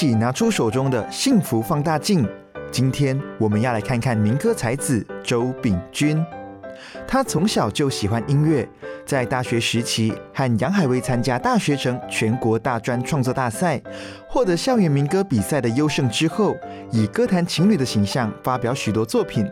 [0.00, 2.26] 起拿出手中的幸福放大镜。
[2.72, 6.24] 今天我们要来看看民歌才子周秉钧。
[7.06, 8.66] 他从小就喜欢音乐，
[9.04, 13.78] 在大学时期和杨海威参加大学城全国大专创作大赛，
[14.26, 16.56] 获得校园民歌比赛的优胜之后，
[16.90, 19.46] 以歌坛情侣的形象发表许多作品。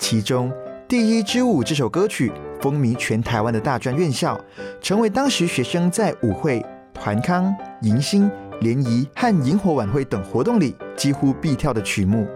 [0.00, 0.50] 其中
[0.88, 4.36] 《第一支舞》这首歌曲风靡全台湾的大专院校，
[4.80, 6.60] 成为当时学生在舞会、
[6.92, 8.28] 团康、迎新。
[8.60, 12.26] 联谊和萤火晚会等活动里几乎必跳的曲目。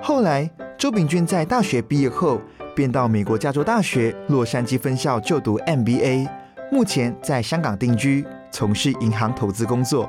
[0.00, 2.40] 后来，周秉钧在大学毕业后，
[2.74, 6.28] 便到美国加州大学洛杉矶分校就读 MBA，
[6.70, 10.08] 目前在香港定居，从事银行投资工作。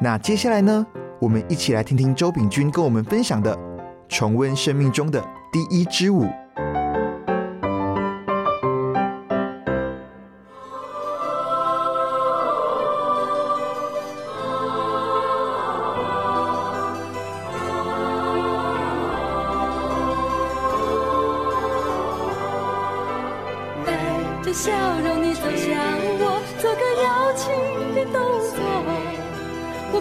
[0.00, 0.86] 那接下来呢？
[1.20, 3.58] 我们一起来听听周秉钧跟我们分享的，
[4.08, 5.20] 重温生命中的
[5.52, 6.28] 第一支舞。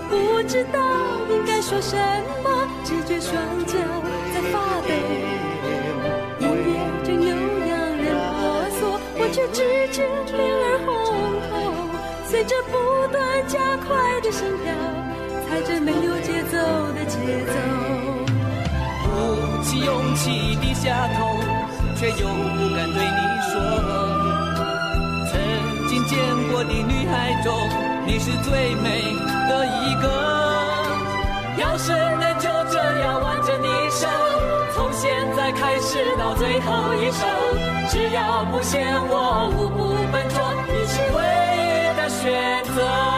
[0.10, 0.80] 不知道
[1.30, 1.96] 应该说什
[2.44, 3.78] 么，只觉双脚
[4.34, 4.90] 在发抖。
[6.40, 6.68] 迎面
[7.04, 8.42] 正牛羊人婆
[8.80, 10.88] 娑，我却只觉脸儿红
[11.50, 11.52] 红。
[12.26, 12.74] 随着不
[13.12, 14.74] 断加快的心跳，
[15.48, 16.58] 踩着没有节奏
[16.94, 17.54] 的节奏，
[19.04, 21.40] 鼓起勇气低下头，
[21.96, 23.54] 却又不敢对你说。
[25.32, 25.34] 曾
[25.88, 26.18] 经见
[26.52, 27.54] 过的女孩中，
[28.06, 29.37] 你是最美。
[29.48, 30.08] 的一个
[31.58, 34.10] 要是能就这样完整你一生
[34.76, 37.28] 从现在开始到最后一生
[37.90, 41.22] 只要不嫌我无不笨拙你是唯
[41.58, 43.17] 一的选择。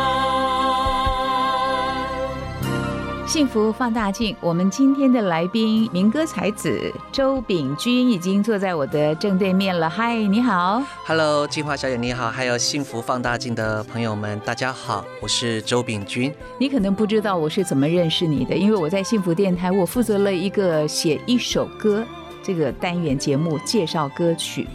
[3.39, 9.89] 幸福放大镜，我们今天的来宾民歌才子周秉钧已经坐在我的正对面了。
[9.89, 16.33] 嗨，你好，Hello，金华小姐你好，还有幸福放大镜的朋友们，大家好，我是周炳钧。
[16.57, 22.05] 你可能不知道我是怎么认识你的，因为我在幸福电台，我负责了一个写一首歌
[22.43, 24.67] 这个单元节目，介绍歌曲。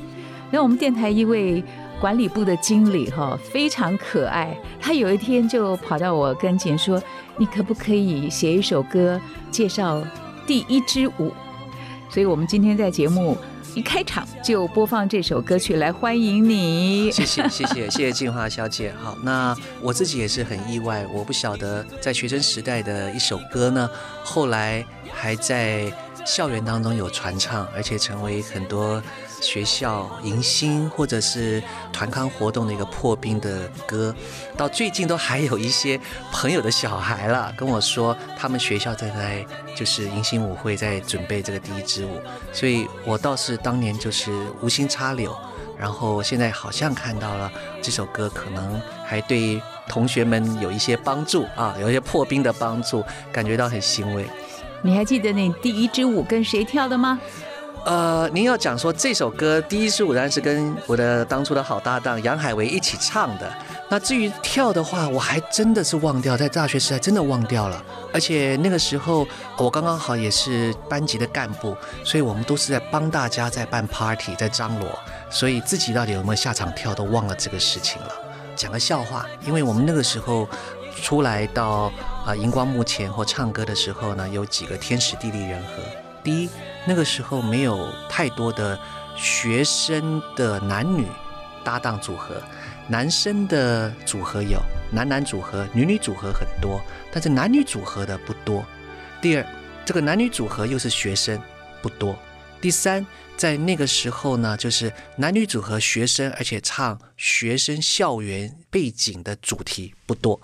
[0.51, 1.63] 那我们电台一位。
[2.05, 7.03] 管理部的经理哈非常可爱，他有一天就跑到我跟前说
[7.39, 9.19] ：“你可不可以写一首歌
[9.51, 10.07] 介绍
[10.47, 11.33] 第一支舞？”
[12.13, 13.39] 所以，我们今天在节目
[13.75, 17.11] 一开场就播放这首歌曲来欢迎你。
[17.11, 18.93] 谢谢谢谢谢谢静华小姐。
[19.03, 23.89] 好，那我自己也是很意外，我不晓得在学生时代的一首歌呢，
[24.23, 25.91] 后来还在
[26.25, 29.03] 校园当中有传唱，而且成为很多。
[29.41, 31.63] 学校迎新或者是
[31.93, 34.15] 团康活动的一个破冰的歌，
[34.57, 36.01] 到最近都还有一些
[36.33, 39.45] 朋友的小孩了跟我说，他们学校在在
[39.77, 42.19] 就是迎新舞会，在准备这个第一支舞，
[42.55, 45.37] 所以我倒是当年就是无心插柳，
[45.79, 47.53] 然后现在好像看到了
[47.83, 54.27] 这首歌，可能还对同学们有一些帮助啊，有一些破冰的帮助，感觉到很欣慰。
[54.87, 57.19] 你还记得你第一支舞跟谁跳的吗？
[57.87, 63.51] 呃，您要讲说这首歌第一支舞当然是跟我的当初的好搭档杨海维一起唱的。
[63.89, 67.83] 那至于跳的话，我还真的是忘掉，在大学时代真的忘掉了。
[68.13, 71.75] 而且那个时候我刚刚好也是班级的干部，
[72.05, 74.87] 所以我们都是在帮大家在办 party，在张罗，
[75.31, 78.13] 所以自己到底有没有下场跳都忘了这个事情了。
[78.55, 80.47] 讲个笑话，因为我们那个时候
[81.03, 81.91] 出来到
[82.25, 85.83] 啊荧光幕前或唱歌的时候呢，有几个天时地利人和。
[86.23, 86.49] 第一。
[86.87, 88.79] 那个时候没有太多的
[89.17, 91.07] 学生的男女
[91.65, 92.43] 搭档组合，
[92.89, 94.61] 男生的组合有
[94.93, 96.79] 男男组合、女女组合很多，
[97.11, 98.63] 但是男女组合的不多。
[99.23, 99.47] 第二，
[99.87, 101.41] 这个男女组合又是学生
[101.81, 102.15] 不多。
[102.61, 110.39] 第三，在那个时候呢，就是男女组合学生，而且唱学生校园背景的主题不多。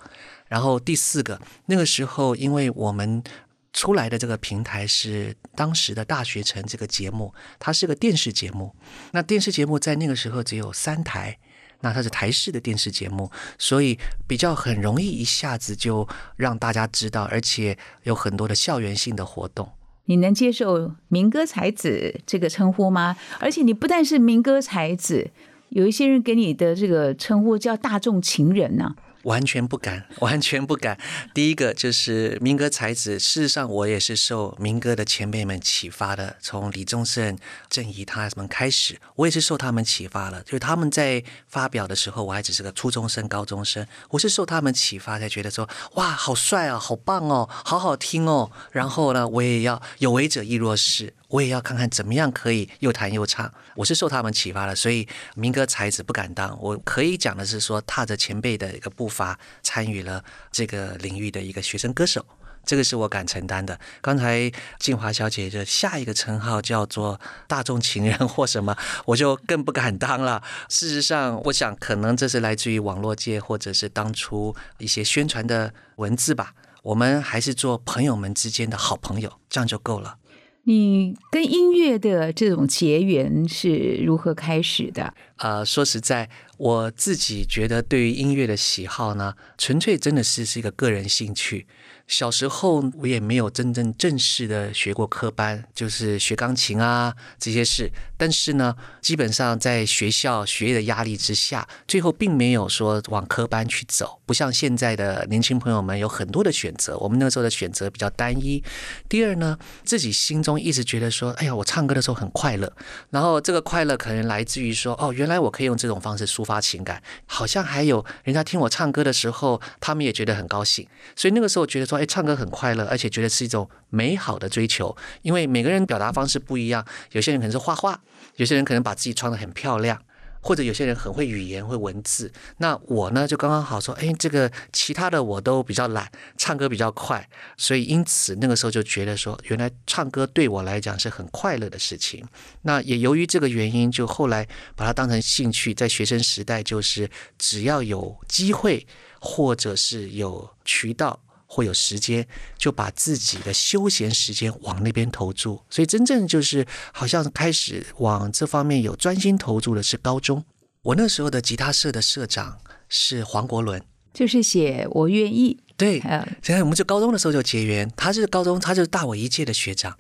[0.51, 3.25] 然后第四个，那个时候因为我们。
[3.73, 8.75] 出来的这个平台是当时的大学城这个节目，它是个电视节目。
[9.13, 11.39] 那电视节目在那个时候只有三台，
[11.83, 16.07] 那它是台式的电视节目，所以比较很容易一下子就
[16.37, 19.71] 让大家知道，而且有很多的校园性的活动。
[20.07, 23.17] 你能接受民歌才子这个称呼吗？
[23.39, 25.31] 而且你不但是民歌才子，
[25.69, 30.99] 有一些人给你的这个称呼叫大众情人呢、完全不敢， 完全不敢。
[31.35, 37.39] 第一个就是民歌才子，事实上我也是受民歌的前辈们启发的，从李宗盛、
[37.69, 40.43] 郑怡他们开始，我也是受他们启发了。
[40.43, 48.51] 就是他们在发表的时候，我还只是个初中生、高中生，我是受他们启发，才觉得说哇，好帅啊，好棒哦，好好听哦。
[48.73, 51.13] 然后呢，我也要有为者亦若是。
[51.31, 56.57] 我也要看看怎么样可以又弹又唱，我是受他们启发了，所以民歌才子不敢当。
[56.61, 62.27] 我可以讲的是说，踏着前辈的一个步伐，参与了这个领域的一个学生歌手，
[62.65, 63.79] 这个是我敢承担的。
[64.01, 64.51] 刚才
[64.81, 70.43] 静华小姐的下一个称号叫做大众情人或什么，我就更不敢当了。
[70.69, 76.55] 事实上，我想可能这是来自于网络界，或者是当初一些宣传的文字吧。
[76.83, 80.17] 我们还是做朋友们之间的好朋友，这样就够了。
[80.65, 85.15] 你跟音乐的这种结缘是如何开始的？
[85.37, 86.29] 呃，说实在，
[86.61, 91.67] 我自己觉得对于音乐的喜好呢，纯粹真的是是一个个人兴趣。
[92.07, 97.91] 小时候我也没有真正正式的学过科班，就是学钢琴啊这些事。
[98.19, 104.21] 但是呢，基本上在学校学业的压力之下，最后并没有说往科班去走。
[104.27, 108.63] 不像现在的年轻朋友们有很多的选择，我们那时候的选择比较单一。
[109.09, 112.71] 第二呢，自己心中一直觉得说，哎呀，我唱歌的时候很快乐。
[113.11, 120.85] 然后这个快乐可能来自于说，哦，原来我可以用这种方式抒发情感，好像还有人家听我唱歌的时候，他们也觉得很高兴。
[121.15, 124.97] 所以那个时候觉得说，哎，唱歌很快乐，而且觉得是一种美好的追求。
[125.23, 128.01] 因为每个人表达方式不一样，有些人可能是画画，
[128.35, 130.03] 有些人可能把自己穿得很漂亮。
[130.41, 132.33] 或者有些人很会语言，会文字。
[132.59, 142.25] 那我呢，就刚刚好说，哎，这个其他的我都比较懒，唱歌比较快，所以因此那个时候就觉得说，原来唱歌对我来讲是很快乐的事情。
[142.63, 148.87] 那也由于这个原因，就后来把它当成兴趣，在学生时代就是只要有机会
[149.21, 151.21] 或者是有渠道。
[151.53, 152.25] 或有时间，
[152.57, 160.45] 就把自己的休闲时间往那边投注，所以真正就是好像开始往这方面有专心投注的是高中。
[160.83, 162.57] 我那时候的吉他社的社长
[162.89, 163.83] 是黄国伦，
[164.15, 165.59] 就是写我愿意。
[165.77, 169.99] 对，呃，现在我们就高中的时候就结缘，他是高中，他就是大我一届的学长。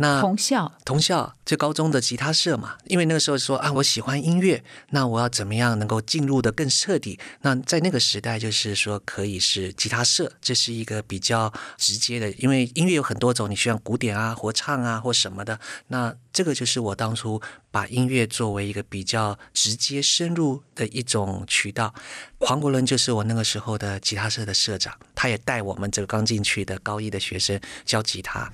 [0.00, 7.18] 那同校同校就高中的吉他社嘛，因为那个时候说啊，我喜欢音乐，那我要怎么样能够进入的更彻底？
[7.40, 15.58] 那在那个时代，就是说可以是吉他社，这是一个比较直接的，因为音乐有很多种，你需要古典啊、合唱啊或什么的。
[15.88, 17.42] 那这个就是我当初
[17.72, 21.92] 把音乐作为一个比较直接深入的一种渠道。
[22.38, 28.52] 黄国伦就是我那个时候的吉他社的社长，他也带我们这个刚进去的高一的学生教吉他，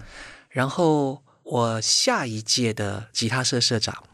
[0.48, 1.22] 然后。
[1.44, 4.04] 我下一届的吉他社社长，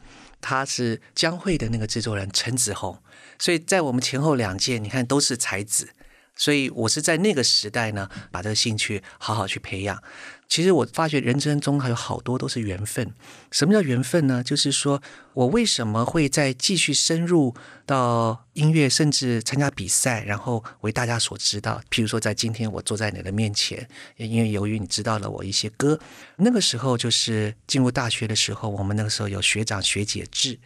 [0.41, 3.03] 他是江会的那个制作人陈子红，
[3.39, 5.91] 所以在我们前后两届，你看都是才子，
[6.35, 10.03] 所以我是在那个时代呢，把这个兴趣好好去培养。
[10.51, 13.15] 其实我发觉人生中还有好多都是缘分。
[13.53, 14.43] 什么叫缘分呢？
[14.43, 15.01] 就是说
[15.33, 17.55] 我为什么会再继续深入
[17.87, 21.81] 到音乐，甚至参加比赛，然后为大家所知道。
[21.89, 26.01] 譬如说，在今天我坐在你的面前，因为由于你知道了我一些歌，
[26.39, 30.59] 那个时候就是进入大学的时候，我们那个时候有学长学姐制，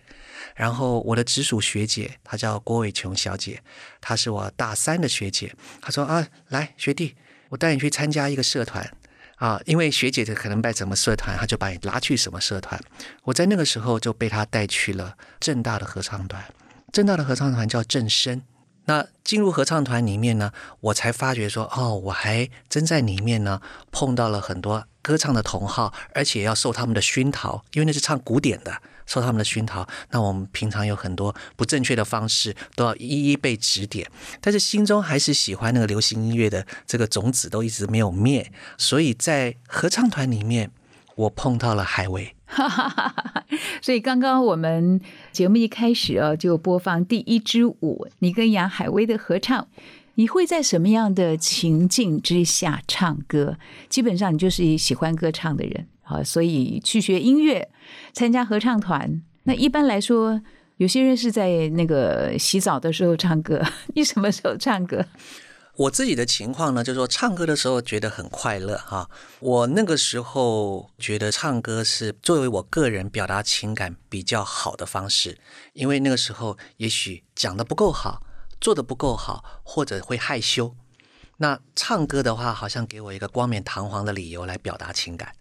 [0.57, 3.63] 然后我的直属学姐她叫郭伟琼小姐，
[4.01, 7.17] 她是我大三的学姐，她说啊，来学弟，
[7.51, 8.91] 我带你去参加一个社团。
[9.37, 12.81] 啊，因为学姐的可能拜什么社团，他就把你拉去什么社团。
[13.25, 16.45] 我在那个时候就被他带去了正大的合唱团，
[16.93, 18.43] 正大的合唱团叫正声。
[18.87, 23.61] 那进入合唱团里面呢，我才发觉说，哦，我还真在里面呢
[23.91, 28.83] 碰到了很多歌唱的同好，而且要受他们的熏陶，因为那是唱古典的。
[29.07, 34.11] 受他们的熏陶，那我们平常有很多不正确的方式，都要一一被指点。
[34.41, 38.51] 但是心中还是喜欢那个流行音乐的这个种子，都一直没有灭。
[38.79, 40.71] 所以在合唱团里面，
[41.17, 42.35] 我碰到了海威。
[43.83, 45.01] 所以刚刚我们
[45.33, 49.69] 节目一开始啊，就播放第一支舞，你跟杨海威的合唱。
[50.17, 53.59] 你会在什么样的情境之下唱歌？
[53.89, 57.69] 基本上你就是喜欢歌唱的人啊，所以去学音乐，
[58.13, 59.23] 参加合唱团。
[59.45, 60.41] 那一般来说，
[60.79, 63.63] 有些人是在那个洗澡的时候唱歌，
[63.95, 65.05] 你什么时候唱歌？
[65.77, 69.11] 我自己的情况呢，就是说唱歌的时候觉得很快乐哈。
[69.41, 75.37] 我那个时候觉得唱歌是作为我个人表达情感比较好的方式，
[75.73, 78.23] 因为那个时候也许讲的不够好，
[78.61, 80.77] 做的不够好，或者会害羞。
[81.39, 85.33] 那唱歌的话，好像给我一个冠冕堂皇的理由来表达情感，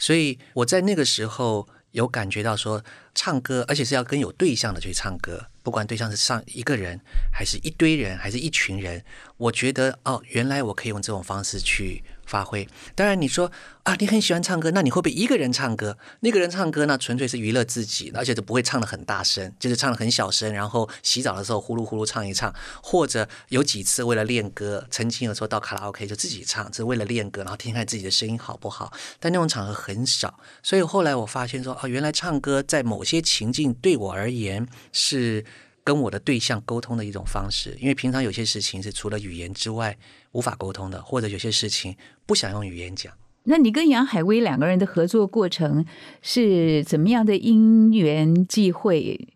[0.00, 2.82] 所以我在那个时候有感觉到说，
[3.14, 5.46] 唱歌，而且是要跟有对象的去唱歌。
[5.62, 6.98] 不管对象是上一个人，
[7.30, 9.04] 还是一堆人，还是一群人，
[9.36, 12.66] 我觉得哦，原来我可以用这种方式去发挥。
[12.94, 13.50] 当然，你说
[13.82, 15.98] 啊，你很喜欢唱歌，那你会不会一个人唱歌？
[16.20, 28.92] 那个人唱歌呢，纯粹是娱乐自己，而且都不会唱的很大声，就是唱的很小声，然后洗澡的时候呼噜呼噜唱一唱，或者有几次为了练歌，曾经有时候到卡拉 OK 就自己唱，是为了练歌，然后听看自己的声音好不好。
[29.18, 35.44] 但那种场合很少，所以后来我发现说，哦，原来唱歌在某些情境对我而言是。
[35.90, 39.98] 跟我的对象沟通的一种方式，因为平常有些事情是除了语言之外
[40.30, 43.12] 无法沟通的，或者有些事情不想用语言讲。
[43.42, 45.84] 那你跟杨海威两个人的合作过程
[46.22, 49.34] 是怎么样的因缘际会？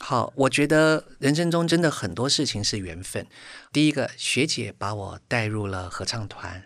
[0.00, 3.24] 好，我觉得人生中真的很多事情是缘分。
[3.72, 6.64] 第一个，学姐把我带入了合唱团。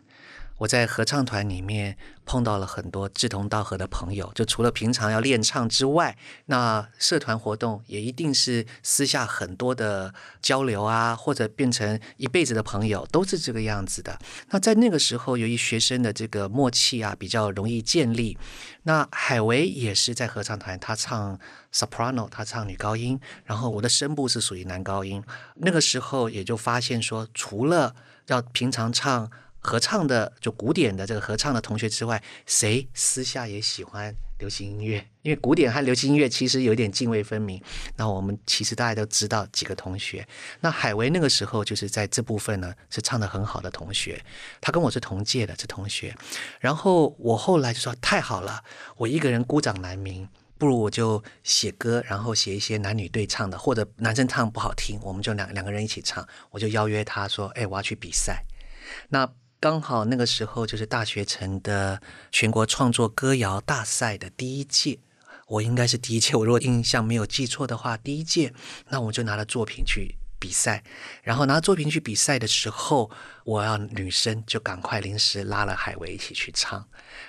[0.59, 14.19] 我在合唱团里面碰到了很多志同道合的朋友，就除了平常要练唱之外，那社团活动也一定是私下很多的交流啊，或者变成一辈子的朋友，都是这个样子的。
[14.51, 18.39] 那在那个时候，由于学生的这个默契啊比较容易建立，
[18.85, 21.39] 那海维也是在合唱团，他唱
[21.73, 25.23] soprano，他唱女高音，然后我的声部是属于男高音。
[25.57, 27.95] 那个时候也就发现说，除了
[28.29, 29.31] 要平常唱。
[29.67, 35.05] 合唱的就古典的这个合唱的同学之外，谁私下也喜欢流行音乐？
[35.23, 37.61] 因为古典和流行音乐其实有点泾渭分明。
[37.97, 40.25] 那我们其实大家都知道几个同学。
[40.61, 44.25] 那海维那个时候就是在这部分呢是唱的很好的同学，
[44.61, 46.17] 他跟我是同届的这同学。
[46.61, 48.63] 然后我后来就说太好了，
[48.97, 56.25] 我一个人孤掌难鸣，不如我就写歌，然后写一些男女对唱的，或者男生唱不好听，我们就两两个人一起唱。
[56.51, 58.45] 我就邀约他说：“哎，我要去比赛。”
[59.11, 64.99] 那刚好那个时候就是大学城的全国创作歌谣大赛的第一届，
[65.49, 68.53] 我应该是第一届，我如果印象没有记错的话，第一届，
[68.91, 70.85] 那我就拿了作品去比赛，
[71.23, 73.11] 然后拿作品去比赛的时候，
[73.45, 76.87] 我要女生就赶快临时拉了海维一起去唱，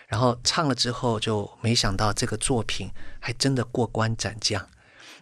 [0.07, 2.89] 然后唱了之后就没想到这个作品
[3.21, 4.67] 还真的过关斩将。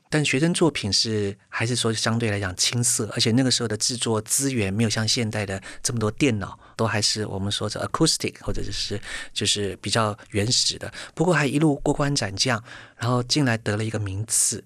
[0.07, 9.01] 但学生作品是还是说相对来讲青涩，而且那个时候的制作资源没有像现代的这么多电脑，都还是我们说是 acoustic 或者就是
[9.33, 10.89] 就是比较原始的。
[11.13, 12.63] 不过还一路过关斩将，
[12.97, 14.63] 然后进来得了一个名次。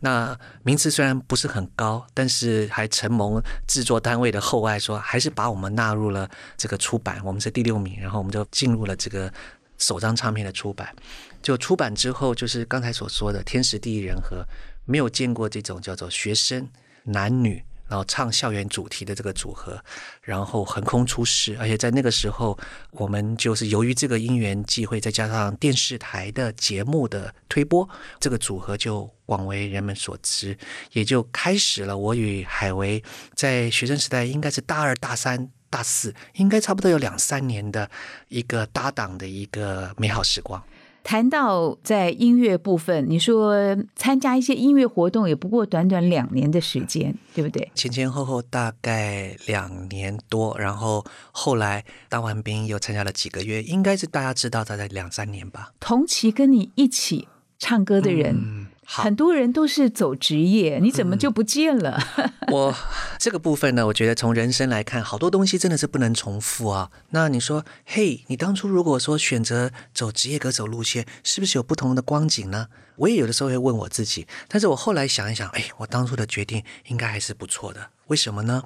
[0.00, 7.20] 那名次虽然不是很高，但是还承蒙制作单位的厚爱，说还是把我们纳入了这个出版。
[7.24, 9.32] 我们是第六名，然后我们就进入了这个
[9.78, 10.94] 首张唱片的出版。
[11.40, 14.46] 就出版之后，就是刚才所说的天时地利人和。
[14.84, 16.68] 没有见过这种叫做学生
[17.04, 19.82] 男女，然后唱校园主题的这个组合，
[20.22, 22.58] 然后横空出世，而且在那个时候，
[22.92, 30.56] 我们就是由于这个因缘际会，再加上电视台的节目的推播，这个组合就广为人们所知，
[30.92, 33.02] 也就开始了我与海维
[33.34, 37.90] 在学生时代，应该是大二、大三、大四，应该差不多有两三年的
[38.28, 40.62] 一个搭档的一个美好时光。
[41.04, 47.70] 谈到在音乐部分，你说参加一些音乐活动也不过短短两年的时间，对不对？
[47.74, 55.72] 前前后后大概两年多，然后后来当完兵又参加了几个月，应该是大家知道大概两三年吧。
[55.80, 57.28] 同期跟你一起
[57.58, 58.61] 唱歌的人。
[58.84, 61.98] 很多人都是走职业，你怎么就不见了？
[62.52, 62.74] 我
[63.18, 66.90] 这个部分呢，我觉得从人生来看，好多东西真的是不能重复啊。
[67.10, 72.68] 那你说，嘿，你当初如果说选择走职业歌手路线，是不是有不同的光景呢？
[72.96, 77.88] 我也有的时候会问我自己，但是我后来想一想，哎，我当初的决定应该还是不错的。
[78.08, 78.62] 为什么呢？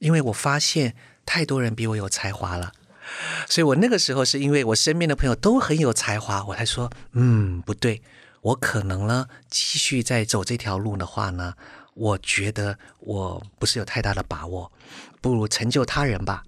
[0.00, 2.72] 因为我发现太多人比我有才华了，
[3.46, 8.02] 所以我那个时候是因为我身边的朋友都很有才华，我才说，嗯，不对。
[8.42, 11.54] 我可能呢，继续在走这条路的话呢，
[11.94, 14.72] 我觉得我不是有太大的把握，
[15.20, 16.44] 不如成就他人吧。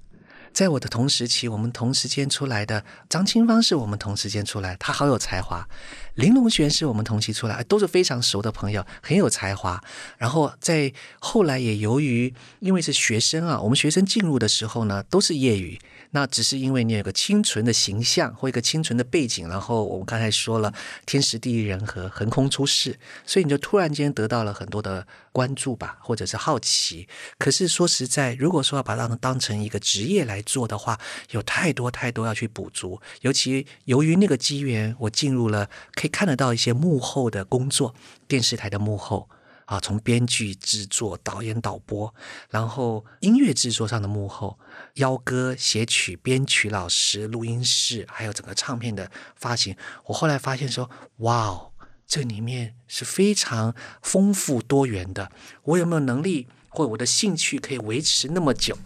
[0.55, 5.67] 在我的同时期，我们同时间出来的张清芳是我们同时间出来，他好有才华；
[6.15, 9.83] 林隆璇是我们同期出来，都是非常熟的朋友，很有才华。
[10.19, 15.81] 然后在后来也由于因为是学生啊，我们学生进入的时候呢，都是业余。
[16.15, 20.73] 那只是因为你有个清纯的形象或一个清纯的背景，然后我们刚才说了
[21.05, 27.09] 天时地利人和，横空出世，所以你就突然间得到了很多的关注吧，或者是好奇。
[27.39, 31.01] 可是说实在，如果说要把它当成一个职业来做的话，
[31.31, 33.01] 有太多太多要去补足。
[33.23, 37.95] 尤其由于那个机缘，我进入了可以看得到一些幕后的工作，
[38.29, 39.29] 电视台的幕后
[39.73, 42.15] 啊，从编剧、制作、导演、导播，
[42.51, 44.59] 然后音乐制作上的幕后，
[44.97, 49.75] 邀歌、写曲、编曲老师、录音室，还有整个唱片的发行。
[50.05, 51.73] 我后来发现说，哇哦！
[52.07, 55.33] 这里面是非常丰富多元的。
[55.63, 58.77] 我有没有能力或我的兴趣可以维持那么久？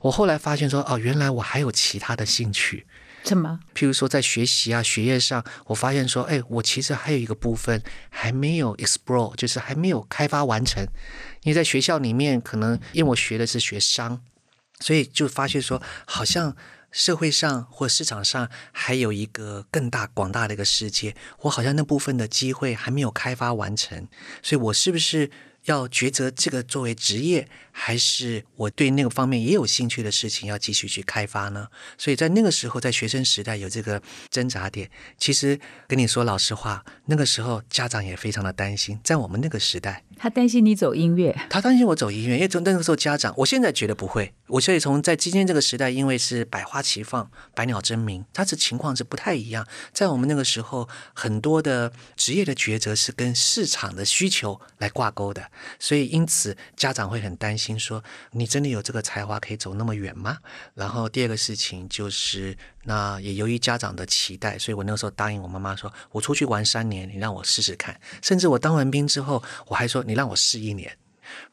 [0.00, 2.86] 我后来发现说，哦，原来我还有其他的兴趣。
[3.24, 3.60] 什么？
[3.74, 10.86] 譬如说在学习啊、学业上，我发现说，哎，我其实还有一个部分还没有 explore，就是还没有开发完成。
[11.42, 14.20] 因为在学校里面，可能因为我学的是学商，
[14.80, 16.56] 所以就发现说，好像。
[16.94, 24.06] 社会上或市场上还有一个更大广大的一个世界，我好像那部分的机会还没有开发完成，
[24.42, 25.30] 所以我是不是
[25.64, 31.68] 要抉择这个作为职业，还是我对那个方面也有兴趣的事情要继续去开发呢？
[31.98, 34.00] 所以在那个时候，在学生时代有这个
[34.30, 34.90] 挣扎点。
[35.18, 40.04] 其实跟你说老实话，那个时候家长也非常的担心，在我们那个时代。
[40.18, 44.32] 他担心你走音乐，他担心我走音乐，因为从那个时候家长，我现在觉得不会。
[44.46, 49.66] 我所以从在今天这个时代，因为是百花齐放、百鸟争鸣，它的情况是不太一样。
[49.92, 55.50] 在我们那个时候，很多的职业的抉择是跟市场的需求来挂钩的，
[55.80, 58.02] 所以因此家长会很担心，心说
[58.32, 60.38] 你真的有这个才华可以走那么远吗？
[60.74, 62.56] 然后第二个事情就是。
[62.84, 70.98] 那也由于家长的期待，所以我那个时候答应我妈妈说：“我出去玩三年，你让我试试看。”甚至我当完兵之后，我还说：“你让我试一年。”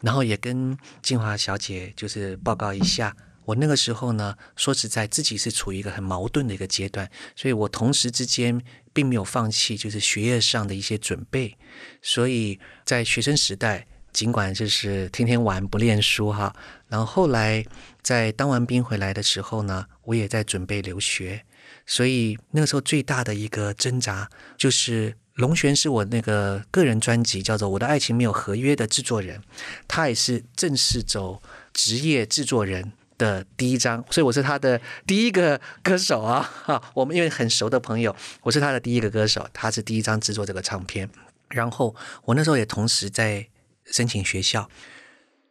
[0.01, 8.59] 然后也跟静华小姐就是报告一下，我那个时候呢，说实在自己是处于一个很矛盾的一个阶段，所以我同时之间
[8.91, 11.55] 并没有放弃就是学业上的一些准备，
[12.01, 13.85] 所以在学生时代。
[14.11, 16.53] 尽管就是天天玩不练书哈，
[16.87, 17.63] 然后后来
[18.01, 21.45] 在当完兵回来的时候呢，我也在准备留学，
[21.85, 29.41] 所以那个时候最大的一个挣扎就是龙璇是我那个个人专辑叫做《我的爱情没有合约》的制作人，
[29.87, 36.41] 他也是正式走职业制作人的第一张，所以我是他的第一个歌手啊。
[36.65, 41.07] 哈， 我们因为很熟的朋友，我是他的第一个歌手，他是第一张制作这个唱片，
[41.50, 41.95] 然后
[42.25, 43.48] 我那时候也同时在。
[43.91, 44.69] 申请学校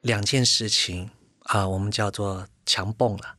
[0.01, 3.37] 两件事情啊，我们叫做强蹦了。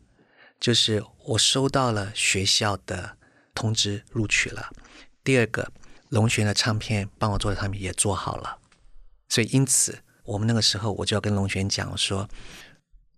[0.60, 3.18] 就是我收到了学校的
[3.56, 4.70] 通知录取了。
[5.24, 5.72] 第二个，
[6.10, 8.58] 龙璇的唱片帮我做的唱片也做好了。
[9.30, 12.28] 所以因此，我们那个时候我就要跟龙璇讲说，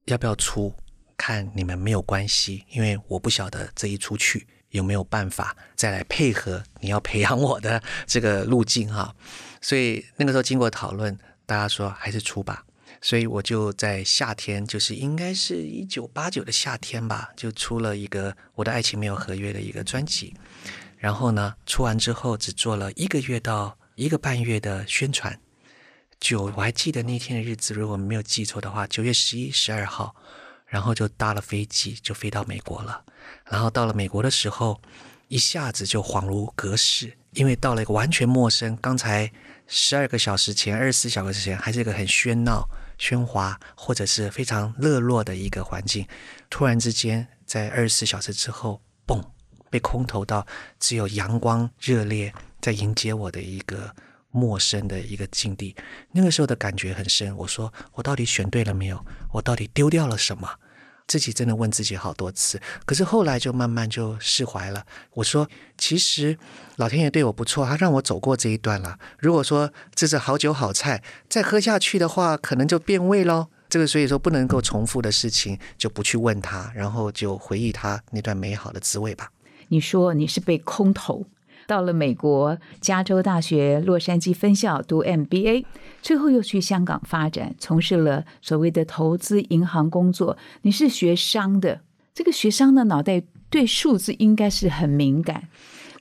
[0.06, 0.74] 要不要出？
[1.18, 9.16] 看你们没有关系，因为我不晓得这一出去有没有办法再来配合你要培养我的这个路径哈。
[9.62, 11.18] 所以那个时候经过讨论。
[11.46, 12.64] 大家说还是出吧，
[13.02, 20.34] 所以我就在夏天，就是应该是一九八九的夏天吧，就出了一个《我的爱情没有合约》的一个专辑。
[20.98, 25.38] 然后呢，出完之后只做了一个月到一个半月的宣传。
[26.20, 30.16] 九，我还记得那天的日子，如果没有记错的话，九月十一、十二号，
[30.68, 33.04] 然后就搭了飞机就飞到美国了。
[33.46, 34.80] 然后到了美国的时候，
[35.28, 39.32] 一下子就恍如隔世，因为到了一个完全陌生，刚才。
[39.74, 42.68] 十二个小时前，二十四小时前，还是一个很喧闹、
[43.00, 46.06] 喧哗，或者是非常热络的一个环境。
[46.50, 49.24] 突然之间，在二十四小时之后，嘣，
[49.70, 50.46] 被空投到
[50.78, 53.96] 只有阳光、热烈在迎接我的一个
[54.30, 55.74] 陌生的一个境地。
[56.12, 57.34] 那个时候的感觉很深。
[57.38, 59.06] 我说，我到底选对了没有？
[59.32, 60.50] 我到底丢掉了什么？
[61.08, 64.86] 自己真的问自己好多次，可是后来就慢慢就释怀了。
[65.14, 66.38] 我说，其实
[66.78, 68.98] 老天爷对我不错，他让我走过这一段了。
[69.20, 73.48] 如果说这是好酒好菜，再喝下去的话，可能就变味喽。
[73.70, 79.32] 这个所以说不能够重复的事情，就不去问他，然后就回忆他那段美好的滋味吧。
[79.70, 81.26] 你说你是被空投。
[81.72, 85.64] 到了美国加州大学洛杉矶分校读 MBA，
[86.02, 90.38] 最后又去香港发展，从事了所谓的投资银行工作。
[90.64, 91.80] 你是学商的，
[92.14, 95.48] 这个学商的脑袋对数字应该是很敏感，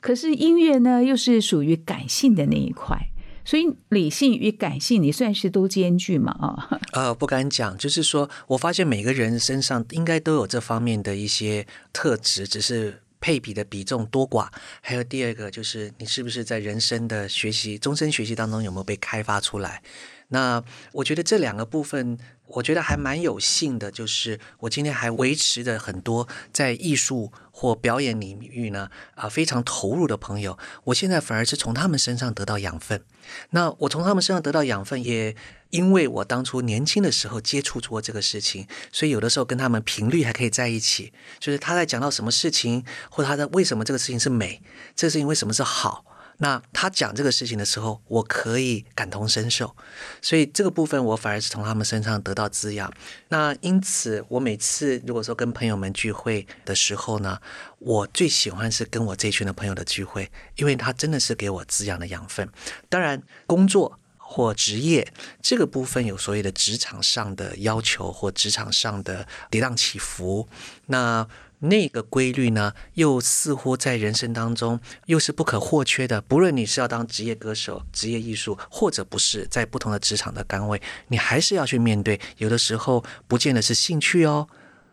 [0.01, 2.99] 可是音乐呢又是属于感性的那一块，
[3.45, 6.33] 所以理性与感性你算是都兼具嘛？
[6.33, 13.03] 啊，呃，不敢讲，就是说我发现每个人身上应该都有这方面的一些特质，只是。
[13.21, 14.49] 配比的比重多寡，
[14.81, 19.83] 还有第二个就是你是不是在人生的学习、终身学习当中有没有被开发出来？
[20.29, 33.03] 那我觉得这两个部分，我觉得还蛮有幸的，就是我今天还维持着很多在艺术或表演领域呢啊非常投入的朋友，我现在反而是从他们身上得到养分。
[33.51, 35.35] 那我从他们身上得到养分，也
[35.71, 41.13] 因为我当初年轻的时候接触过这个事情，所以有的时候跟他们频率还可以在一起。
[41.39, 44.63] 就是他在讲到什么事情，或者他的为什么这个事情是美，
[44.95, 46.05] 这个事情为什么是好。
[46.43, 49.77] 那他讲这个事情的时候，我可以感同身受，
[50.23, 52.91] 所以这个部分我反而是从他们身上得到滋养。
[53.29, 57.39] 那因此，我每次如果说跟朋友们聚会的时候呢，
[57.79, 62.49] 我最喜欢是跟我这群的朋友的聚会，因为他真的是给我滋养的养分。
[62.89, 64.00] 当然，工作
[64.33, 65.13] 或职业
[65.43, 70.49] 这个部分有所谓的职场上的要求或职场上的跌宕起伏，
[70.87, 71.27] 那。
[71.63, 76.19] 那个规律呢，又似乎在人生当中又是不可或缺的。
[76.19, 82.19] 不论你是要当职业歌手、职业艺术，或者不是，在不同的职场的岗位，你还是要去面对。
[82.39, 84.49] 有的时候，不见得是兴趣哦。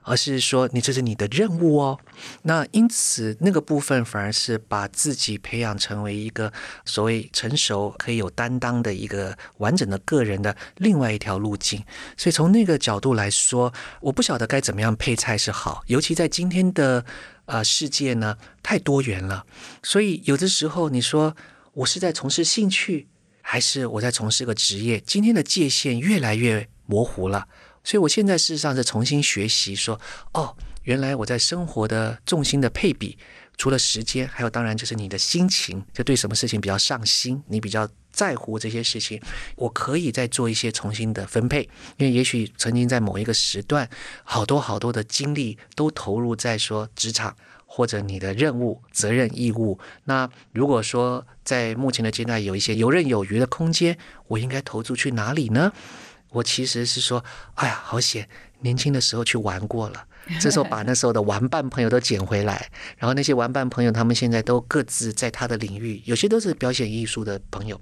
[0.07, 1.99] 而是说，你这是你的任务哦。
[2.43, 6.51] 那因此，那个部分反而是把自己培养成为一个
[6.85, 11.83] 所谓成熟、可以有担当的一个完整的个人的另外一条路径。
[12.15, 15.83] 所以从那个角度来说，我不晓得该怎么样配菜是好。
[15.87, 17.05] 尤其在今天的
[17.45, 19.45] 呃世界呢，太多元了。
[19.83, 21.35] 所以有的时候，你说
[21.73, 23.09] 我是在从事兴趣，
[23.41, 25.01] 还是我在从事个职业？
[25.01, 27.49] 今天的界限越来越模糊了。
[27.87, 29.97] 所以，我现在事实上是重新学习，说
[30.33, 33.17] 哦，原来我在生活的重心的配比，
[33.55, 39.21] 除了时间，还有当然就是你的心情，就对什么事情比较上心，你比较在乎这些事情，
[39.55, 41.61] 我可以再做一些重新的分配。
[41.95, 43.89] 因为也许曾经在某一个时段，
[44.25, 49.79] 好多好多的精力都投入在说职场或者你的任务、责任、义务。
[50.03, 53.97] 那如果说在目前的阶段有一些游刃有余的空间，
[54.27, 55.71] 我应该投注去哪里呢？
[56.29, 57.23] 我其实是说，
[57.55, 58.27] 哎呀，好险！
[58.61, 60.03] 年轻的时候去玩过了，
[60.41, 67.79] 这时候把那时候的玩伴朋友都捡回来，然后那些玩伴朋友，他们现在都各自在他的领域，有些都是表演艺术的朋友，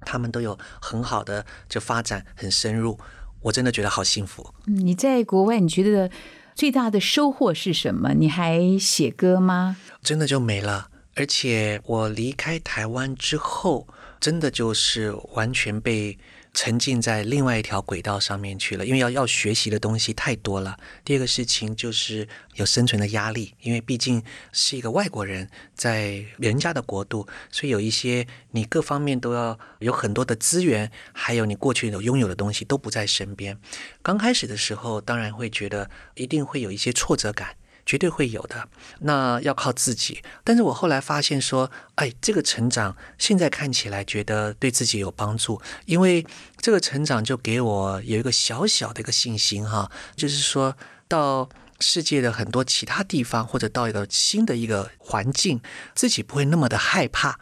[0.00, 2.98] 他们都有很好的就发展，很深入。
[3.42, 4.54] 我真的觉得好幸福。
[4.64, 6.10] 你在国外，你觉得
[6.54, 8.14] 最大的收获是什么？
[8.14, 9.76] 你还写歌吗？
[10.02, 10.88] 真的就没了。
[11.16, 13.86] 而且我离开台湾之后，
[14.18, 16.18] 真的就是完全被。
[16.54, 20.78] 沉浸在另外一条轨道上面去了，因为要要学习的东西太多了。
[21.02, 33.58] 第二个事情就是有生存的压力，因为毕竟是一个外国人，在人家的国度，所以有一些你各方面都要有很多的资源，还有你过去有拥有的东西都不在身边。
[34.02, 37.56] 刚开始的时候，当然会觉得一定会有一些挫折感。
[37.84, 38.68] 绝对会有的，
[39.00, 40.22] 那要靠自己。
[40.44, 46.26] 但是我后来发现说，哎，这个成长现在看起来觉得对自己有帮助，因为
[46.60, 50.76] 这个成长就给我有一个小小的一个信心哈，就是说
[51.08, 51.48] 到
[51.80, 55.60] 世界的很多其他地方，或者到一个新的一个环境，
[55.94, 57.40] 自己不会那么的害怕。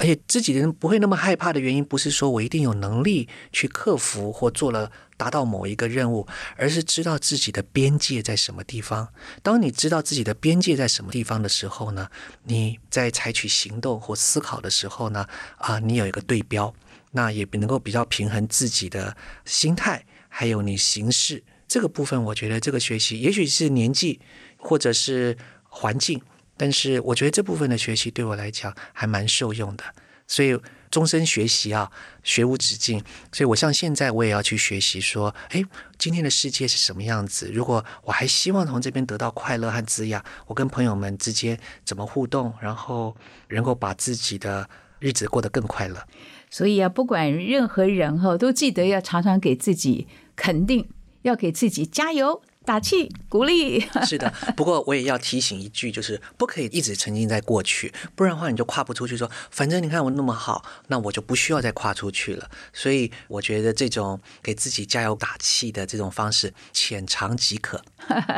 [0.00, 9.12] 而且自己人不会那么害怕的原因，不是说我一定有能力去克服或做了达到某一个任务，而是知道自己的边界在什么地方。
[9.42, 12.08] 当你知道自己的边界在什么地方的时候呢，
[12.44, 15.26] 你在采取行动或思考的时候呢，
[15.58, 16.74] 啊，你有一个对标，
[17.10, 22.24] 那也能够比较平衡自己的心态，还有你行事这个部分。
[22.24, 24.18] 我觉得这个学习，也许是年纪，
[24.56, 25.36] 或者是
[25.68, 26.22] 环境。
[26.60, 29.84] 但是我觉得这部分的学习对我来讲还蛮受用的，
[30.26, 30.54] 所以
[30.90, 31.90] 终身学习啊，
[32.22, 33.02] 学无止境。
[33.32, 35.64] 所以我像现在我也要去学习，说，哎，
[35.96, 37.50] 今天的世界是什么样子？
[37.50, 43.16] 如果我还希望从这边得到快乐和滋养，我跟朋友们之间怎么互动，然后
[43.48, 44.68] 能够把自己的
[44.98, 46.06] 日子过得更快乐。
[46.50, 50.90] 所以啊，不管任何人哈，都记得要常常给自己肯定，
[51.22, 52.42] 要给自己加油。
[52.66, 59.16] 打气鼓励 是的，不过我也要提醒一句，就是不可以一直沉浸在过去，不然的话你就跨不出去。
[59.16, 62.48] 说反正你看我那么好，那我就不需要再跨出去了。
[62.72, 67.82] 所以我觉得这种给自己加油打气的这种方式，浅尝即可。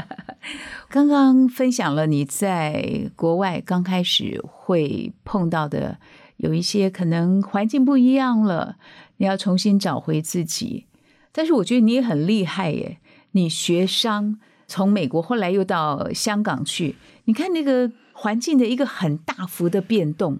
[0.88, 5.98] 刚刚分享了你在国外刚开始会碰到的
[6.36, 8.76] 有一些可能环境不一样了，
[9.16, 10.86] 你要重新找回自己。
[11.32, 12.98] 但是我觉得你也很厉害耶。
[13.32, 20.38] 你学商，从美国后来又到香港去，你看那个环境的一个很大幅的变动，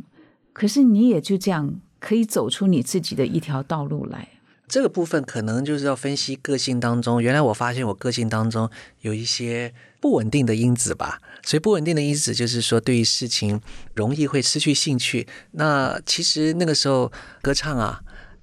[0.53, 4.29] 可是你也就这样可以走出你自己的一条道路来。
[4.69, 11.21] 这个部分可能就是要分析个性当中，原来我发现我个性当中有一些不稳定的因子吧。
[11.43, 13.61] 所以不稳定的因子就是说，对于事情
[13.95, 15.27] 容易会失去兴趣。
[15.53, 18.03] 那其实那个时候歌唱啊。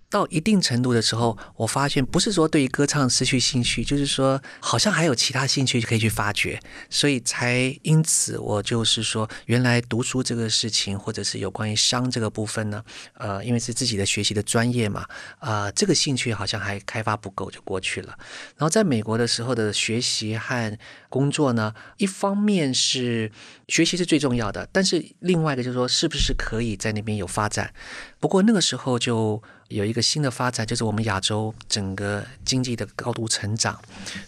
[0.10, 15.06] 到一定程度的时候，我发现不是说对于歌唱失去兴趣，就是说好像还有其他兴趣可以去发掘，所以才因此我就是说，原来读书这个事情，或者是有关于商这个部分呢，呃，因为是自己的学习的专业嘛，
[15.38, 18.17] 啊，这个兴趣好像还开发不够就过去了。
[18.58, 20.78] 然后在美国的时候的学习和
[21.10, 23.32] 工作呢，一方面是
[23.67, 27.74] 学习是最重要的，但是另外一个就是说，是不是可以在那边有发展？
[28.19, 29.41] 不过那个时候就。
[29.69, 33.80] 有一个新的发展，就是我们亚洲整个经济的高度成长，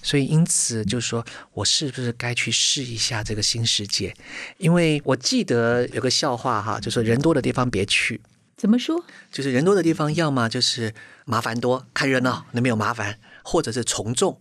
[0.03, 4.15] 所以因此就是说我是不是该去试一下这个新世界？
[4.59, 8.21] 因为我记得有个笑话哈，就说人多的地方别去。
[8.55, 9.03] 怎么说？
[9.31, 10.93] 就是人多的地方，要么就是
[11.25, 14.39] 麻烦多，看热闹，那边有麻烦，或者是从众。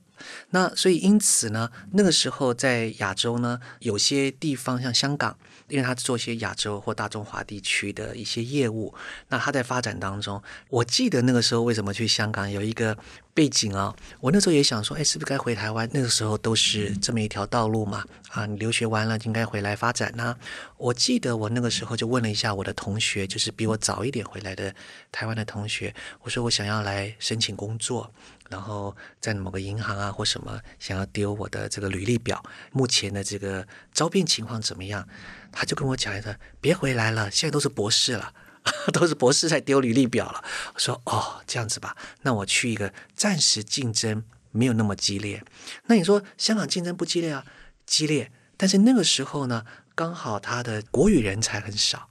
[0.50, 5.36] 那所以因此呢，那个时候在亚洲呢，有些地方像香港。
[5.68, 8.92] 因为他做一些亚洲或大中华地区的一些业务，
[9.28, 12.98] 那他在发展当中，我记得那个时候为什么去香港有一个
[13.32, 13.94] 背景啊？
[14.18, 15.88] 我那时候也想说，哎，是不是该回台湾？
[15.92, 20.36] 那个时候都是这么一条道路嘛，啊，你留学完了应该回来发展呢。
[20.76, 24.74] 我记得我那个时候就问了一下我的同学，就是比我早一点回来的
[25.12, 28.12] 台湾的同学，我说我想要来申请工作。
[28.50, 35.08] 然后在某个银行啊或什么想要丢我的这个履历表，目前的这个招聘情况怎么样？
[35.52, 38.34] 他就跟我讲一声：“别回来了，现在都是博士了，
[38.92, 45.42] 都是博士在丢履历表了。”我说：“哦，这样子吧，那我去一个暂时竞争没有那么激烈。
[45.86, 47.46] 那你说香港竞争不激烈啊？
[47.86, 52.09] 激烈，但是那个时候呢，刚好他的国语人才很少。”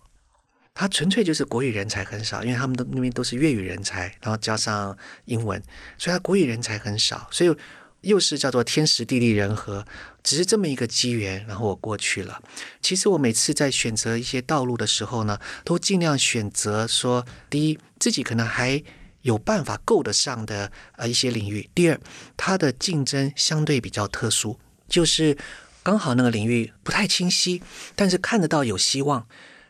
[0.80, 5.62] 他纯粹就是国语人才很少，因为他们的那边都是粤语人才，然后加上英文，
[5.98, 7.54] 所以他国语人才很少，所以
[8.00, 9.86] 又是叫做天时地利人和，
[10.24, 12.42] 只是这么一个机缘，然后我过去了。
[12.82, 18.82] 其实我每次在选择一些道路的时候呢，都尽量选择说，第一，自己可能还
[19.24, 22.00] 有办法够得上的呃一些领域；第二，
[22.38, 25.38] 它的竞争相对比较特殊，就是
[25.84, 27.62] 刚好那个领域不太清晰，
[27.98, 29.28] 但是看得到有希望。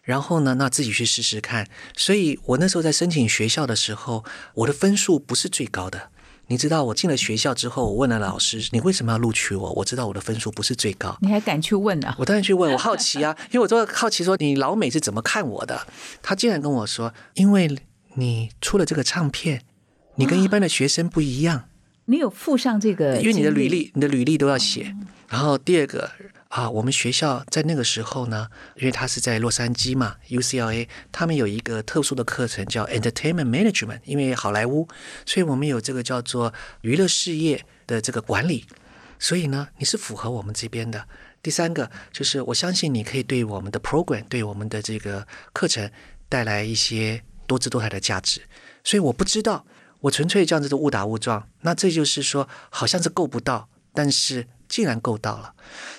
[0.09, 1.67] 然后呢，那自己去试试看。
[1.95, 6.09] 所以我那时候在申请学校的时候，我的分数不是最高的。
[6.47, 11.15] 你知道，我进了学校之后，我问了老师：“你为什么要录取我？”我知道我的分数不是最高。
[11.21, 12.15] 你还敢去问呢？
[12.17, 15.85] 我当然去问，我好奇啊， 因为我都好奇说你老美是怎么看我的。
[16.23, 17.77] 他竟然跟我说：“因为
[18.15, 19.61] 你出了这个唱片，
[20.15, 21.65] 你跟一般的学生不一样。”
[22.09, 23.17] 你有附上这个？
[23.21, 24.95] 因为你的履历，你的履历都要写。
[25.27, 26.09] 然后第二个。
[26.49, 34.87] 啊，我们学校在那个时候呢，因为他是在洛杉矶嘛，UCLA，他们有一个特殊的课程叫 Entertainment Management，因为好莱坞，
[35.27, 38.65] 所以我们有这个叫做娱乐事业的这个管理，
[39.19, 41.07] 所以呢，你是符合我们这边的。
[41.43, 45.91] 第三个就是，我相信你可以对我们的 program，对我们的这个课程
[46.27, 48.41] 带来一些多姿多彩的价值。
[48.83, 49.67] 所以我不知道，
[49.99, 54.47] 我纯粹这样子的误打误撞，那这就是说，好像是够不到，但是。
[54.69, 55.53] 竟然够到了，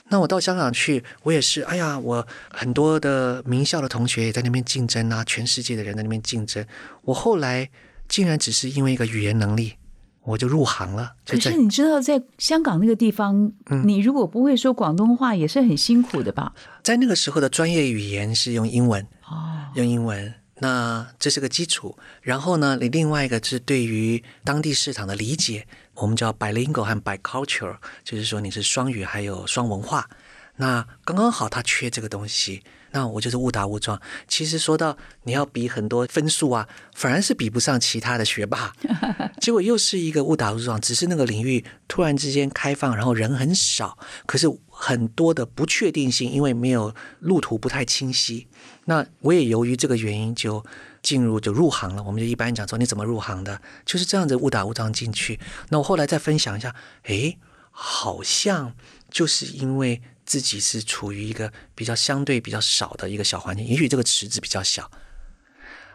[0.09, 6.65] 那我到香港去，我也是，哎呀，我很多的名校的同学也在那边竞争啊，全世界的人在那边竞争。
[7.03, 7.69] 我后来
[8.09, 9.75] 竟然只是因为一个语言能力，
[10.23, 11.15] 我就入行了。
[11.27, 13.53] 可是你知道，在香港那个地方，
[13.85, 16.53] 你如果不会说广东话，也是很辛苦的吧？
[16.83, 20.33] 在那个时候的专业语言是用英文哦，用英文。
[20.61, 30.09] 那这是个基础，然后呢，你另外一个是对于当地市场的理解，我们叫 bilingual 和 bicultural，就是说你是双语还有双文化。
[30.57, 33.99] 那刚刚好他缺这个东西，那我就是误打误撞。
[34.29, 38.75] 其实说到你要比很多分数啊，反而是比不上其他的学霸。
[39.41, 43.97] 结果又是一个误打误撞，只是那个领域突然之间开放，然后人很少，
[44.27, 48.47] 可是很多的不确定性，因为没有路途不太清晰。
[48.91, 50.65] 那我也由于这个原因就
[51.01, 52.03] 进入就入行了。
[52.03, 55.39] 我们就一般讲说你怎么入行的，就是这样子误打误撞进去。
[55.69, 56.75] 那我后来再分享一下，
[57.05, 57.39] 诶，
[57.71, 58.75] 好像
[59.09, 64.91] 就是因为自己是处于一个比较相对比较少的一个小环境，也许这个池子比较小。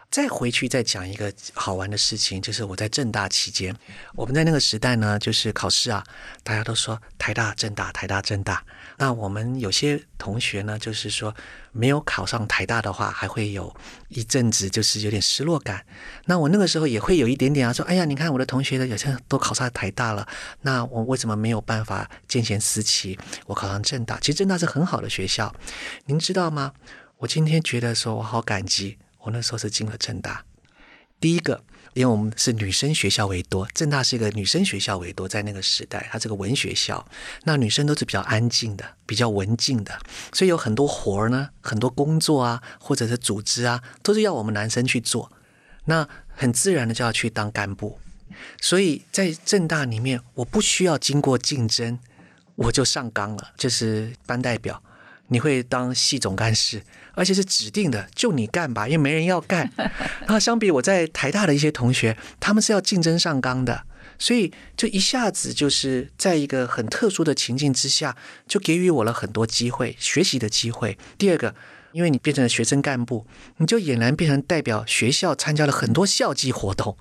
[0.08, 3.76] 再回去再讲一个好玩的事情，就是我在正大期间，
[4.14, 6.02] 我们在那个时代呢，就是考试啊，
[6.42, 8.64] 大家都说台大、正大、台大、正大。
[8.98, 11.34] 那我们有些同学呢，就是说
[11.72, 13.74] 没有考上台大的话，还会有
[14.08, 15.84] 一阵子就是有点失落感。
[16.24, 20.26] 那我那个时候也会有一点点啊，说哎呀，你看我的同学的有些都考上台大了，
[20.62, 23.18] 那我为什么没有办法见贤思齐？
[23.46, 25.54] 我考上正大，其实正大是很好的学校，
[26.06, 26.72] 您知道吗？
[27.18, 28.98] 我今天觉得说我好感激。
[29.18, 30.44] 我那时候是进了正大，
[31.18, 31.64] 第一个，
[31.96, 37.02] 因为我们是女生学校为多，正大是一个女生学校为多，在那个时代，它是个文学校，
[37.44, 39.98] 那女生都是比较安静的，比较文静的，
[40.30, 45.32] 所以有很多活儿呢，很多工作啊，或者是组织啊，都是要我们男生去做。
[45.86, 47.98] 那很自然的就要去当干部。
[48.60, 51.98] 所以在正大里面，我不需要经过竞争，
[52.56, 54.82] 我就上纲了，就是班代表。
[55.28, 59.70] 你会当系总干事，而且是指定的，就你干吧，因为没人要干。
[60.26, 63.84] 那 相比我在台大的一些同学，他们是要竞争上纲的，
[64.18, 70.98] 所以就一下子就是在一个很特殊的情境之下，就给予我了很多机会学习的机会。
[71.18, 71.54] 第二个。
[71.96, 76.94] 因为你变成了学生干部，你就俨然变成代表学校参加了很多校际活动，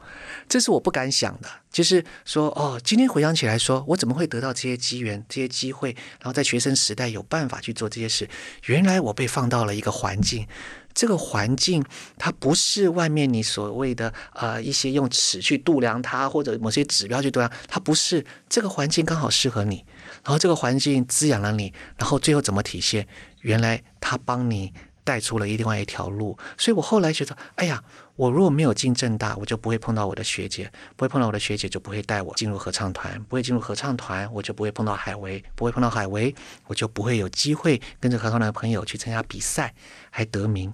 [0.48, 1.50] 这是我不敢想的。
[1.70, 8.30] 就是说，哦，今天回想起来，说我怎么会得到这些机缘、这些机会，然后在学生时代有办法去做这些事？
[8.68, 10.48] 原来我被放到了一个环境，
[10.94, 11.84] 这个环境
[12.18, 19.84] 它不是外面你所谓的呃一些用尺去度量它，或者某些指标去度量，它不是这个环境刚好适合你，
[20.26, 23.08] 然后这个环境滋养了你，然后最后怎么体现？
[23.42, 27.84] 原来他帮你带出了另外一条路，所以我后来觉得，哎呀，
[28.16, 36.34] 我如果没有进正大，我就不会碰到我的学姐，不会碰到我的学姐，就不会带我进入合唱团，不会进入合唱团，我就不会碰到海维，不会碰到海维，
[36.66, 39.76] 我就不会有机会跟着合唱团的朋友去参加比赛，
[40.10, 40.74] 还得名，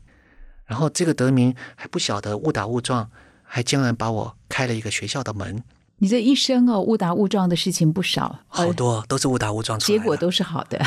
[0.66, 3.12] 然后这个得名还不晓得误打误撞，
[3.44, 5.62] 还竟然把我开了一个学校的门。
[6.02, 10.82] 你这一生哦，误打误撞的事情不少，好多都是误打误撞出来，结果都是好的。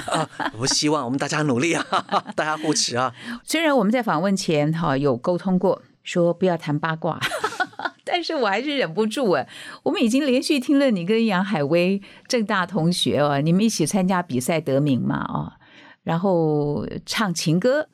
[0.59, 1.87] 我希望我们大家努力啊，
[2.35, 3.15] 大家互持啊。
[3.45, 7.21] 虽然我们在访问前哈有沟通过，说不要谈八卦，
[8.03, 9.47] 但是我还是忍不住啊。
[9.85, 15.55] 我们已经连续听了你跟杨海威正大同学哦，你们一起参加比赛得名嘛啊，
[16.03, 17.87] 然后唱情歌，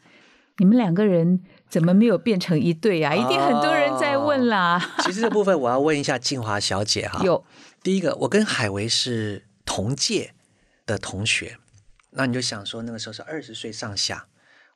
[0.56, 1.42] 你们两个人。
[1.70, 3.14] 怎么没有变成一对啊？
[3.14, 4.78] 一定很多人在问啦。
[5.04, 7.22] 其实这部分我要问一下静华小姐哈。
[7.24, 7.44] 有
[7.82, 10.34] 第一个，我跟海维是同届
[10.84, 11.58] 的同学，
[12.10, 14.26] 那你就想说那个时候是二十岁上下。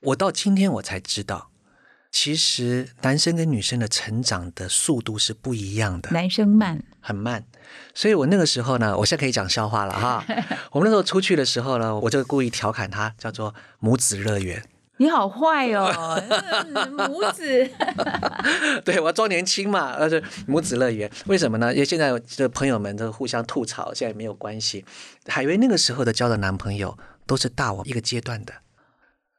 [0.01, 1.51] 我到今天我才知道，
[2.13, 6.11] 其实男生跟女生的成长的速度是不一样的。
[6.11, 7.45] 男生慢，很慢。
[7.93, 10.25] 所以我那个时候呢，我现在可以讲笑话了哈。
[10.71, 14.63] 我们那时候出去的时候呢，我就故意调侃他，叫做母子乐园。
[14.99, 16.23] 你好坏哦，
[17.09, 17.69] 母子。
[18.85, 21.73] 对我要装年轻嘛，而是母子乐园，为什么呢？
[21.73, 24.85] 因为现在的朋友们都互相吐槽，现在没有关系。
[25.27, 28.55] 海威那个时候的交的男朋友都是大我一个阶段的，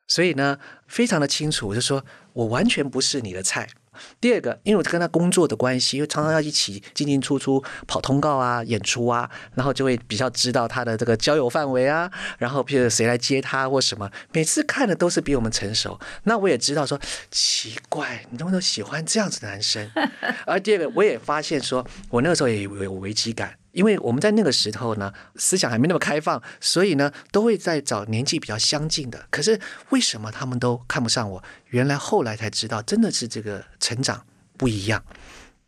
[0.08, 3.70] 所以呢，非常的清楚，就说我完全不是你的菜。
[4.19, 15.99] 第二个，因为我跟他工作的关系，因为常常要一起进进出出跑通告啊、演出啊，然后就会比较知道他的这个交友范围啊，然后譬如谁来接他或什么，每次看的都是比我们成熟。
[16.23, 16.99] 那我也知道说
[17.31, 19.89] 奇怪，你能不能喜欢这样子的男生？
[20.45, 23.55] 而第二个，我也发现说，我那个时候也有危机感。
[23.75, 29.27] 因为我们在那个时候呢，思想还没那么开放，所以呢，都会在找年纪比较相近的。
[29.29, 29.59] 可是
[29.89, 31.43] 为什么他们都看不上我？
[31.67, 35.03] 原来后来才知道，真的是这个成长不一样，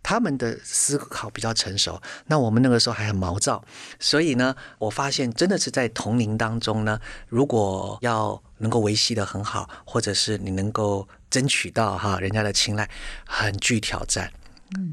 [0.01, 2.01] 他们的思考比较成熟。
[2.27, 3.61] 那我们那个时候还很毛躁，
[3.99, 12.89] 所以呢，我发现真的是在同龄当中呢，如果要能够维系的很好，或者是你能够争取到哈人家的青睐，
[13.25, 14.31] 很具挑战。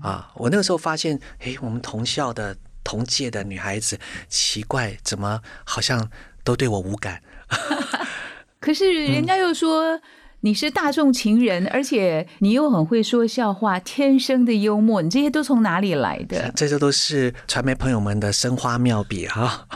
[0.02, 2.56] 啊，我那个时候发现，诶，我们同校的。
[2.84, 6.10] 同届的女孩子，奇怪，怎么好像
[6.44, 7.22] 都对我无感？
[8.60, 10.00] 可是人家又说
[10.40, 16.52] 你是大众情人，而且你又很会说笑话，天生的幽默，你这些都从哪里来的？
[16.56, 19.66] 这些都是传媒朋友们的生花妙笔哈，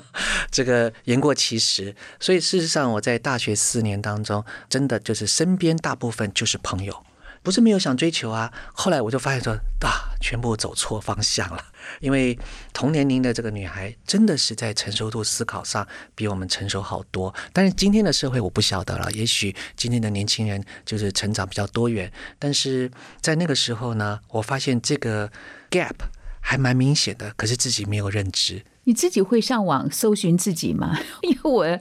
[0.50, 1.94] 这个言过其实。
[2.18, 7.04] 所以事实上，我在大学四年当中，真的就是身边大部分就是朋友。
[7.44, 9.52] 不是没有想追求啊，后来我就发现说
[9.82, 11.62] 啊，全部走错方向了。
[12.00, 12.36] 因为
[12.72, 17.32] 同年龄的这个女孩，真的是在成熟度思考上比我们成熟好多。
[17.52, 22.10] 但是今天的社会我不晓得了，也许今天的年轻人就是成长比较多元。
[22.38, 25.30] 但是在那个时候呢，我发现这个
[25.70, 25.94] gap
[26.46, 28.62] 还蛮明显的，可是自己没有认知。
[28.86, 30.94] 你自己会上网搜寻自己吗？
[31.22, 31.80] 因为我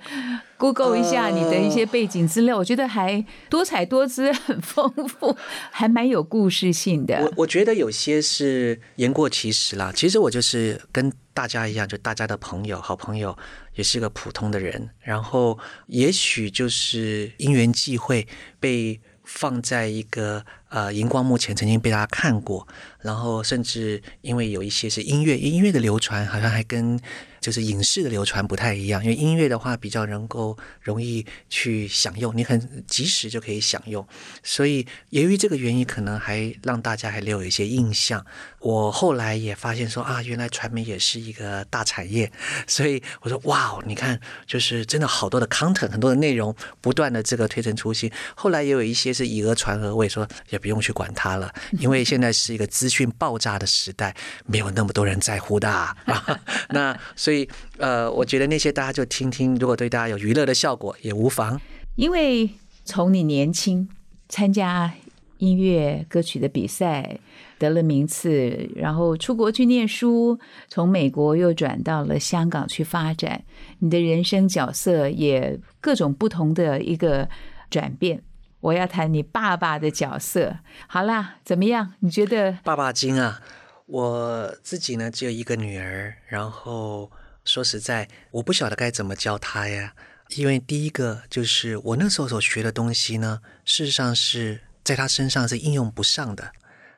[0.57, 5.35] Google 一下你的一些背景资料，我觉得还多彩多姿，很丰富，
[5.69, 7.21] 还蛮有故事性的。
[7.25, 9.91] 我我觉得有些是言过其实啦。
[9.93, 13.37] 其实我就是跟大家一样，就大家的朋友、好朋友，
[13.75, 14.89] 也是个普通的人。
[15.01, 18.25] 然后也许就是因缘际会
[18.61, 19.01] 被。
[19.23, 22.67] 放在一个呃荧光幕前，曾经被大家看过，
[23.01, 26.99] 然后甚至因为有一些是音乐，音乐的流传好像还跟。
[27.43, 34.07] 就是影视的流传不太一样，因为音乐的话比较能够容易去享用，你很及时就可以享用，
[34.43, 38.25] 所以由于这个原因，可能还让大家还留有一些印象。
[38.63, 42.31] 我后来也发现说啊，原来传媒也是一个大产业，
[42.65, 48.09] 所以我说哇，你看，就是真的好多的 content，很多的内容不断的这个推陈出新。
[48.35, 55.93] 后来也有一些是以讹传讹，我也说也不用去管它了，因为现在是一个资讯爆炸的时代，没有那么多人在乎的啊。
[56.71, 57.47] 那所以
[57.77, 61.59] 呃，我觉得那些大家就听听，如果对大家有娱乐的效果也无妨。
[61.97, 62.49] 因为
[62.85, 63.89] 从你年轻
[64.29, 64.93] 参加
[65.39, 67.19] 音乐歌曲的比赛，
[67.63, 70.37] 得了名次，然后出国去念书，
[70.67, 73.43] 从美国又转到了香港去发展，
[73.79, 77.29] 你的人生角色也各种不同的一个
[77.69, 78.21] 转变。
[78.59, 80.57] 我要谈你爸爸的角色。
[80.87, 81.93] 好啦，怎么样？
[81.99, 82.57] 你觉得？
[82.63, 83.41] 爸爸精啊，
[83.85, 87.09] 我自己呢只有一个女儿，然后
[87.45, 89.93] 说实在，我不晓得该怎么教她呀。
[90.35, 96.51] 因为第一个就是我那时候所学的东西呢，事实上是在她身上是应用不上的，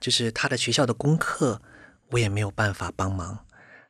[0.05, 1.59] 就是他的学校的功课，
[2.11, 3.39] 我也没有办法帮忙。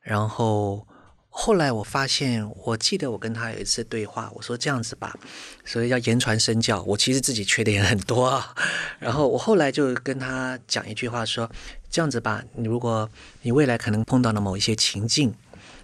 [0.00, 0.88] 然后
[1.28, 5.14] 后来我发现，我记得我跟他有一次对话，我说这样子吧，
[5.62, 8.54] 所以要言传身教，我其实自己缺点也很多啊。
[8.98, 11.50] 然后我后来就跟他讲一句话，说
[11.90, 13.10] 这样子吧，你如果
[13.42, 15.34] 你未来可能碰到了某一些情境，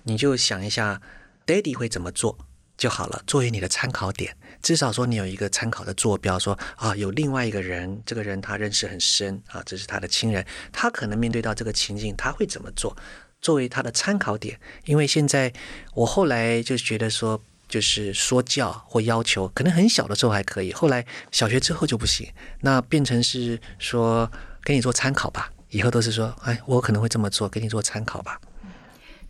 [0.04, 1.02] 你就想一下
[1.44, 2.38] ，Daddy 会怎么做。
[2.82, 12.96] 就好了，作为你的参考点，至少说你有一个参考的坐标，说啊，有另外一个人，这个人他认识很深啊，这是他的亲人，他可能面对到这个情境，他会怎么做？
[13.40, 15.52] 作为他的参考点，因为现在
[15.94, 22.28] 我后来就觉得说，就是说教或要求，可能很小的时候还可以，后来小学之后就不行，
[22.62, 24.28] 那变成是说
[24.64, 28.40] 给你做参考吧，以后都是说，哎，我可能会这么做，给你做参考吧。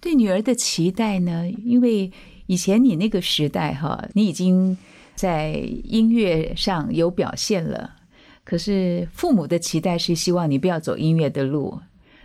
[0.00, 1.46] 对女儿的期待呢？
[1.64, 2.10] 因为
[2.46, 4.76] 以前你那个时代哈，你已经
[5.14, 5.52] 在
[5.84, 7.96] 音乐上有表现了，
[8.44, 11.80] 可是父母的期待是希望你不要走音乐的路，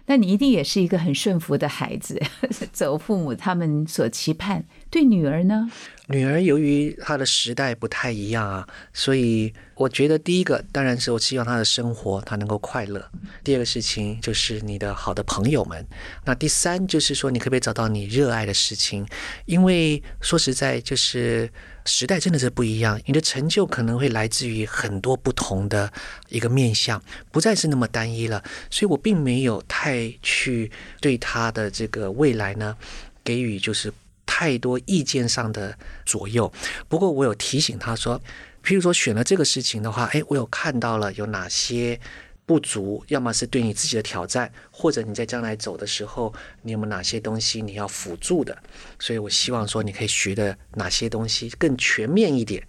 [0.05, 2.21] 那你一定也是一个很顺服的孩子，
[2.71, 4.65] 走父母他们所期盼。
[4.89, 5.69] 对女儿呢？
[6.07, 13.05] 女儿由于她的时代不太一样啊，所以我觉得第一个当然是我希望她的生活她能够快乐。
[13.43, 15.85] 第二个事情就是你的好的朋友们。
[16.23, 19.05] 那第三就是说你可不可以找到你热爱的事情？
[19.45, 21.51] 因为说实在，就是
[21.85, 25.91] 时代真的是不一样，你的成就可能会来自于很多不同的
[26.29, 28.41] 一个面向，不再是那么单一了。
[28.71, 30.71] 所以我并没有太去
[31.01, 32.77] 对她的这个未来呢
[33.25, 33.91] 给予就是。
[34.39, 35.75] 太多意见上的
[36.05, 36.53] 左右，
[36.87, 38.21] 不过我有提醒他说，
[38.63, 41.99] 譬如说选了这个事情的话，哎，我有看到了有哪些
[42.45, 46.31] 不足，要么是对你自己的挑战，或者你在将来走的时候，
[46.61, 48.55] 你有没有哪些东西你要辅助的？
[48.99, 52.63] 所以我希望说，你可以学的哪些东西更全面一点。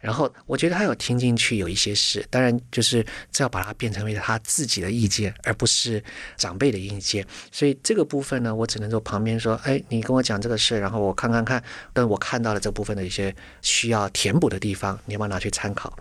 [0.00, 6.02] 然后我觉得他有听进去有一些事，当然就是这要把它变成为他自己的意见，而不是
[6.38, 7.26] 长辈的意见。
[7.52, 15.94] 所以这个部分呢，我只能说旁边说，哎，你跟我讲这个事，然后我看看看，但我看到了这部分的一些需要填补的地方，你要不要拿去参考？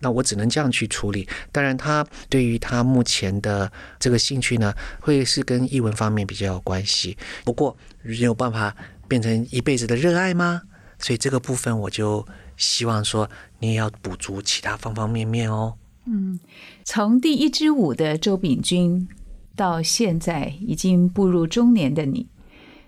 [0.00, 1.26] 那我只能这样去处理。
[1.50, 7.16] 当然，他对于他目前的这个兴趣呢，会是跟译文方面比较有关系。
[7.42, 8.76] 不过有办法
[9.08, 10.60] 变成一辈子的热爱吗？
[10.98, 12.26] 所以这个部分我就。
[12.56, 13.28] 希望说
[13.60, 15.74] 你也要补足其他方方面面哦。
[16.06, 16.38] 嗯，
[16.84, 19.08] 从第一支舞的周炳君
[19.56, 22.28] 到现在已经步入中年的你，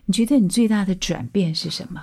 [0.04, 2.00] 你觉得你最大的转变是什么？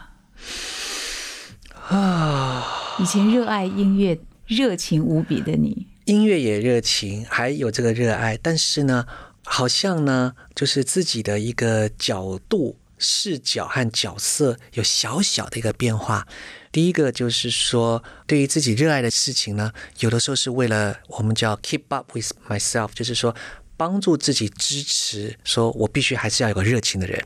[1.88, 2.66] 啊，
[2.99, 9.05] 以前热爱音乐、热情无比的你，音乐也热情，还有这个热爱，但是呢，
[9.45, 16.27] 好像呢，就是自己的一个角度、视角和角色有小小的一个变化。
[16.71, 23.33] 第一个就是说，对于自己热爱的事情呢，有的时候是为了我们叫 keep up with myself，就是说
[23.77, 27.25] 帮助自己支持，说我必须还是要有个热情的人，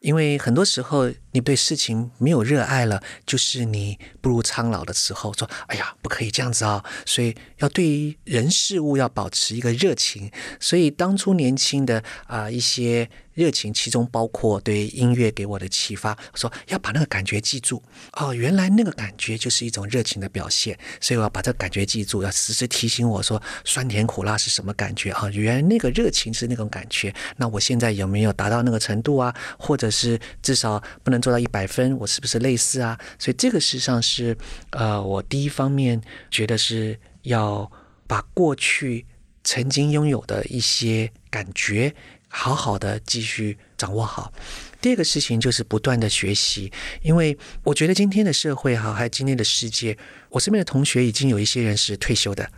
[0.00, 13.10] 因为很多时候你对事情没有热爱了，就是你步入苍老的时候，说哎呀不可以这样子啊，所以要对于人事物要保持一个热情，所以当初年轻的啊一些。
[13.38, 17.80] 热情其中包括对音乐给我的启发，说要把那个感觉记住
[18.14, 25.30] 哦，原来那个感觉就是一种热情的表现，所以我要把这个感觉记住，要时时提醒我说酸甜苦辣是什么感觉啊？
[25.30, 29.32] 原来那个热情是那种感觉，那我现在有没有达到那个程度啊？
[29.56, 32.98] 或者是至少不能做到一百分，我是不是类似啊？
[33.20, 34.36] 所以这个事实上是
[34.70, 37.70] 呃，我第一方面觉得是要
[38.08, 39.06] 把过去
[39.44, 41.94] 曾经拥有的一些感觉。
[42.28, 44.32] 好好的继续掌握好。
[44.80, 46.70] 第二个事情就是不断的学习，
[47.02, 49.98] 因为我觉得今天的社会哈，还有今天的世界，
[50.30, 52.48] 我身边的同学已经有一些人是退休的，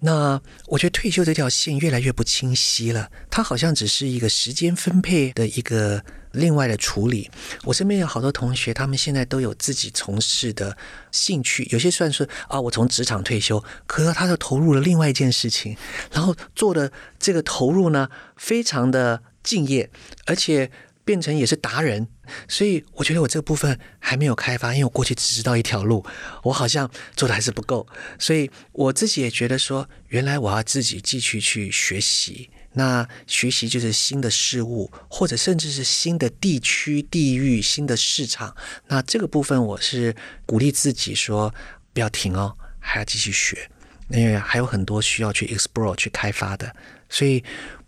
[0.00, 6.02] 那我觉得退休这条线越来越不清晰了，它好像只是一个时间分配的一个
[6.32, 7.30] 另外的处理。
[7.64, 10.76] 我身边有好多同学，他们现在都有自己从事的
[11.10, 15.76] 兴趣，有些算是啊，我从职场退休，可是他就投入了另外一件事情，
[16.12, 19.88] 然后做的这个投入呢，非常的敬业，
[20.26, 20.70] 而且
[21.06, 22.06] 变成也是达人。
[22.48, 26.04] 所以我觉得我这个部分还没有开发，因为我过去只知道一条路，
[26.42, 27.86] 我好像做的还是不够。
[28.18, 32.50] 所以我自己也觉得说，原来我要自己继续去学习。
[32.72, 38.54] 那学习就是新的事物，或者甚至是新的地区、地域、新的市场。
[38.88, 41.54] 那这个部分我是鼓励自己说，
[41.94, 43.70] 不要停哦，还要继续学，
[44.10, 46.74] 因为还有很多需要去 explore 去开发的。
[47.08, 47.42] 所以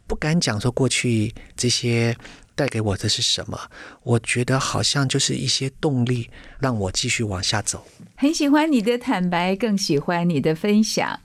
[0.06, 2.16] 不敢讲说过去这些。
[2.58, 3.56] 带给我的是什么？
[4.02, 6.28] 我觉得好像就是一些动力，
[6.58, 7.86] 让我继续往下走。
[8.16, 11.20] 很喜欢你的坦白，更喜欢你的分享。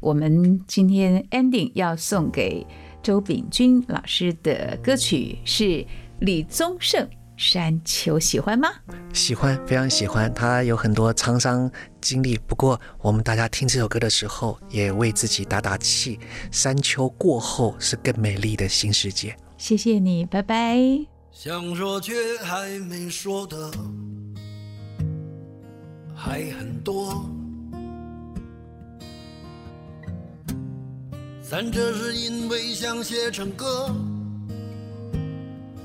[0.00, 2.66] 我们今天 ending 要送给
[3.00, 5.86] 周秉君老师的歌曲是
[6.18, 7.06] 李宗盛
[7.36, 8.68] 《山丘》，喜欢吗？
[9.12, 10.34] 喜欢，非常喜欢。
[10.34, 11.70] 他有很多沧桑
[12.00, 16.18] 经历，不过我们大家听这首歌的时候，也为自己打打气。
[16.50, 19.36] 山丘过后是更美丽的新世界。
[19.62, 20.76] 谢谢你，拜拜。
[21.30, 23.70] 想说却还没说的
[26.12, 27.24] 还很多，
[31.48, 33.88] 但这是因为想写成歌，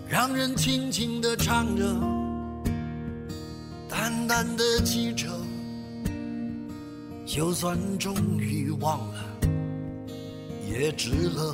[0.10, 1.84] 让人轻轻地唱着，
[3.88, 5.28] 淡淡的记着，
[7.28, 9.24] 就算终于忘了，
[10.68, 11.54] 也值了。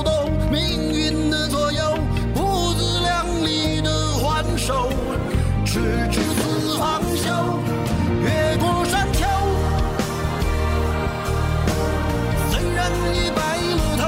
[1.01, 1.31] 云。
[1.31, 1.97] 的左右，
[2.33, 3.89] 不自量力的
[4.19, 4.89] 还手，
[5.65, 7.25] 直至死方休。
[8.23, 9.25] 越过山丘，
[12.51, 13.39] 虽然已白
[13.77, 14.03] 了头，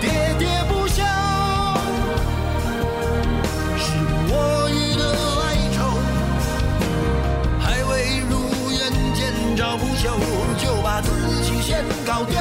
[0.00, 0.04] 喋
[0.40, 1.04] 喋不休，
[3.78, 3.84] 是
[4.28, 4.32] 我
[4.70, 5.02] 予的
[5.42, 5.44] 哀
[5.76, 5.78] 愁，
[7.60, 7.90] 还未
[8.28, 8.32] 如
[8.72, 8.80] 愿
[9.14, 9.20] 见
[9.56, 10.04] 着不朽，
[10.58, 11.08] 就把自
[11.42, 12.36] 己先搞丢。